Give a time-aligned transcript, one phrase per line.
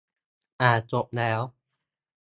[0.61, 1.41] อ่านจบแล้ว!